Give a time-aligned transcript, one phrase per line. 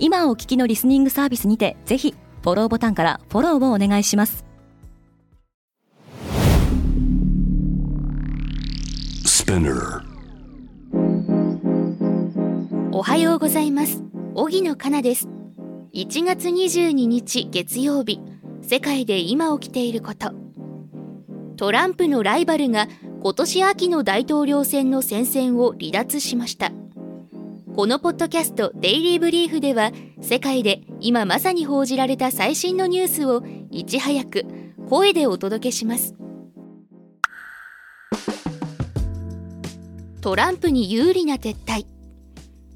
[0.00, 4.44] 今お聞きのリスニングサービスにてぜひフォローボタンからフォローをお願いします。
[12.92, 14.02] おはようございます。
[14.34, 15.28] 荻野かなです。
[15.94, 18.20] 1月22日月曜日
[18.62, 20.32] 世界で今起きていること。
[21.56, 22.86] トランプのライバルが
[23.20, 26.70] 今年秋の大統領選の戦線を離脱しました
[27.78, 34.44] このポッドキャストデイリーブリーフでは世界で今まさに報じられた最新のニュースをいち早く
[34.88, 36.16] 声でお届けします。
[40.20, 41.86] トランプに有利な撤退。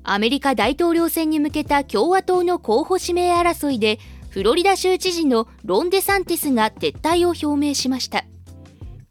[0.05, 8.25] アメリカ大統領選に向けた共和党の候補指名争いでフロリダ州知事のロン・デサンティスが撤退を表明しました。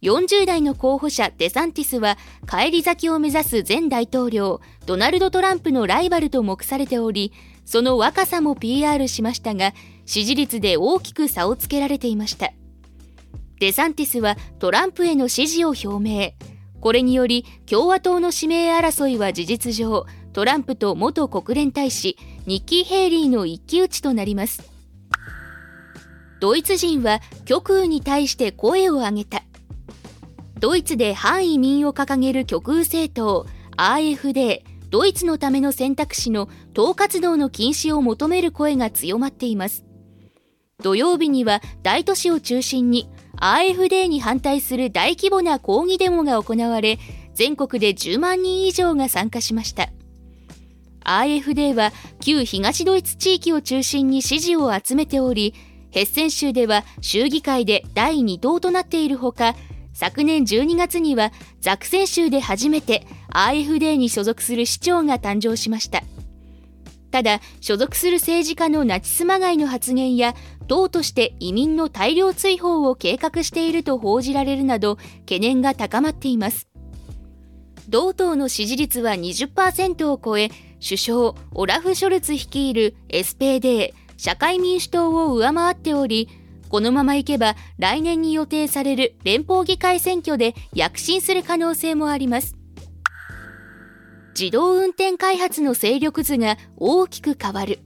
[0.02, 7.32] 40代の候補者デサンティスは返り咲きを目指す前大統領ドナルド・トランプのライバルと目されており
[7.66, 9.74] その若さも PR しましたが
[10.06, 12.52] 支持率で大きく差をつけられていました。
[13.60, 16.32] デサンティスはトランプへの支持を表明。
[16.82, 24.64] これにより共和党の指名争いは事実上トランプと元国連大使ニッキー・ヘイリーの一騎打ちとなります。
[26.40, 29.44] ドイツ人は極右に対して声を上げた。
[30.62, 39.84] ドイツで反移民を掲げる極右政党 AfD ドイツのための選択肢の党活動の禁止を求める声が強まっています。
[40.84, 47.00] 土曜日には大都市を中心に AfD に反対する大規模な抗議デモが行われ
[47.34, 49.90] 全国で10万人以上が参加しました。
[51.04, 55.56] AfD は旧東ドイツ地域を中心に支持を集めており
[55.90, 59.56] ヘッセン州では州議会で第2党となっているほか
[59.94, 66.04] 昨年12月にはザクセン州で初めて AfD に所属する市長が誕生しました。
[67.12, 70.34] ただ所属する政治家のナチスまがいの発言や
[70.68, 76.70] 党として移民の大量追放を計画していると報じられるなど懸念が高まっています。
[77.90, 80.50] 同党の支持率は20%を超え
[80.82, 86.30] 首相オラフ・ショルツ率いる SPD 社会民主党を上回っており
[86.72, 92.56] このままいけば来年に予定される連邦議会選挙で躍進する可能性もあります。
[94.40, 97.80] 自動運転開発の勢力図が大きく変わる。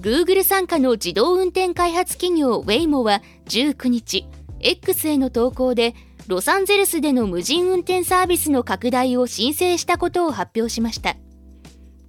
[0.00, 4.26] Google 傘下の自動運転開発企業ウェイモは19日
[4.58, 5.94] X への投稿で
[6.26, 11.16] ロサンゼルスでの無人運転サービスの拡大を申請したことを発表しました。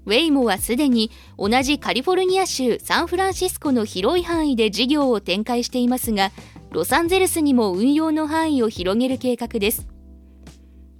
[0.07, 6.31] ウェイモはすでに同じカリフォルニア州サンフランシスコの広い範囲で事業を展開していますが
[6.71, 9.85] ロサンゼルスにも運用の範囲を広げる計画です。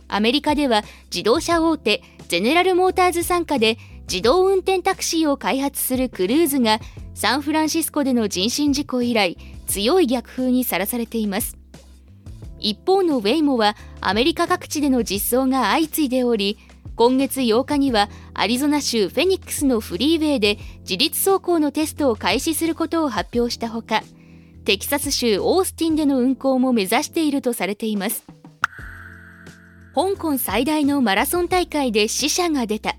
[0.10, 3.78] アメリカでは自動車大手ゼネラルモーターズ傘下で
[4.10, 6.80] 自動運転タクシーを開発するクルーズが
[7.14, 9.38] サンフランシスコでの人身事故以来
[9.68, 11.58] 強い逆風にさらされています。
[12.60, 16.58] 一方のウェイモはアメリカ各地での実装が相次いでおり
[16.98, 24.04] 今月8日にはアリゾナ州フェニックスのフリーウェイで自立走行のテストを開始することを発表したほか
[24.64, 28.26] テキサス州オースティンでの運行も目指しているとされています。
[29.96, 32.96] 香港最大のマラソン大会で死者が出た。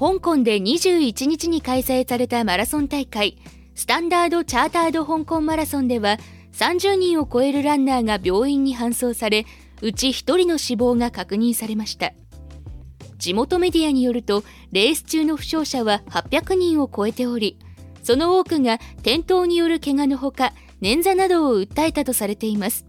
[0.00, 3.38] 香港で21日に開催されたマラソン大会
[3.76, 6.16] スタンダード・チャータード香港マラソンでは
[6.54, 9.46] 30人を超えるランナーが病院に搬送され
[9.80, 12.12] うち1人の死亡が確認されました。
[13.18, 17.58] 地元メディアによるとレース中の負傷者は800人を超えており
[18.02, 22.86] その多くが転倒による怪我のほか捻挫などを訴えたとされています。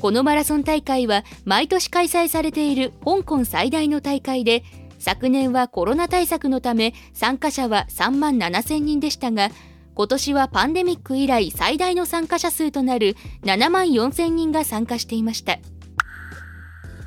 [0.00, 4.64] このマラソン大会は毎年開催されている香港最大の大会で
[4.98, 9.50] 昨年はコロナ対策のため参加者は3万7000人でしたが
[9.94, 13.14] 今年はパンデミック以来最大の参加者数となる
[13.44, 15.58] 7万4000人が参加していました。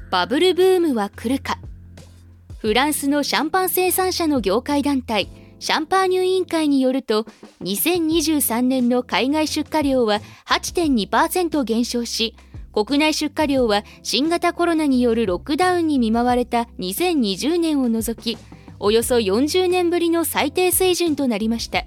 [0.10, 1.60] バブルブームは来るか。
[2.58, 5.30] フランスのシャンパン生産者の業界団体
[5.60, 7.26] シャンパーニュ委員会によると
[7.62, 12.36] 2023年の海外出荷量は8.2%減少し
[12.74, 18.38] 国内出荷量は新型コロナによるロックダウンに見舞われた2020年を除き
[18.80, 21.86] およそ40年ぶりの最低水準となりました。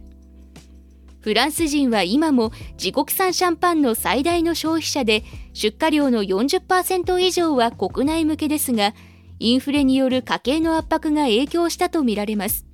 [1.21, 8.95] フランス人は今も自国産シャンパンの最大の消費者で出荷量の40%以上は国内向けですが
[9.39, 12.67] インフレによる家計の圧迫が影響したとみられます。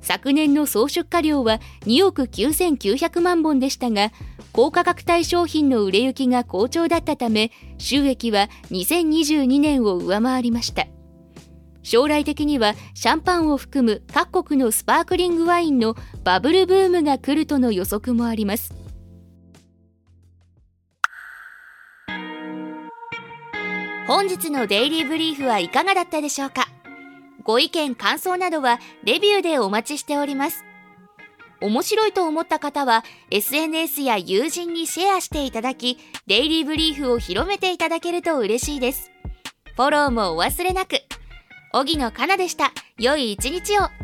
[0.00, 4.12] 昨年の総出荷量は2億9900万本でしたが
[4.52, 10.86] 高価格帯商品の売れ行きが好調だったため収益は2022年を上回りました。
[11.82, 18.83] 将来的にはシャンパンを含む各国のスパークリングワインのバブルブームが来るとの予測もあります。
[24.06, 26.68] 本日のデイリーブリーフはいかがだったでしょうか？
[27.42, 30.64] ご意見感想などはレビューでお待ちしております
[31.60, 39.10] 面白いと思った方は SNS や友人にシェアしていただきデイリーブリーフを広めていただけると嬉しいです
[39.76, 40.96] フォローもお忘れなく
[41.72, 42.70] 荻野かなでした。
[42.98, 44.03] 良い一日を。